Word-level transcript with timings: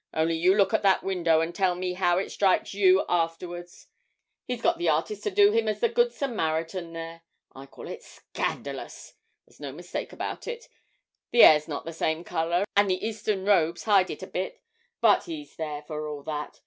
Only 0.15 0.33
you 0.35 0.55
look 0.55 0.73
at 0.73 0.81
that 0.81 1.03
window, 1.03 1.41
and 1.41 1.53
tell 1.53 1.75
me 1.75 1.93
how 1.93 2.17
it 2.17 2.31
strikes 2.31 2.73
you 2.73 3.05
afterwards. 3.07 3.85
He's 4.47 4.63
got 4.63 4.79
the 4.79 4.89
artist 4.89 5.21
to 5.25 5.29
do 5.29 5.51
him 5.51 5.67
as 5.67 5.79
the 5.79 5.89
Good 5.89 6.11
Samaritan 6.11 6.93
there! 6.93 7.21
I 7.55 7.67
call 7.67 7.87
it 7.87 8.01
scandalous! 8.01 9.13
there's 9.45 9.59
no 9.59 9.71
mistake 9.71 10.11
about 10.11 10.47
it; 10.47 10.67
the 11.29 11.43
'air's 11.43 11.67
not 11.67 11.85
the 11.85 11.93
same 11.93 12.23
colour, 12.23 12.65
and 12.75 12.89
the 12.89 13.07
Eastern 13.07 13.45
robes 13.45 13.83
hide 13.83 14.09
it 14.09 14.23
a 14.23 14.27
bit; 14.27 14.63
but 15.01 15.25
he's 15.25 15.55
there 15.55 15.83
for 15.83 16.07
all 16.07 16.23
that. 16.23 16.59